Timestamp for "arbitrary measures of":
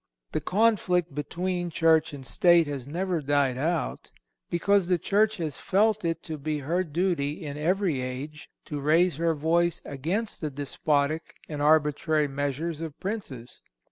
11.61-12.99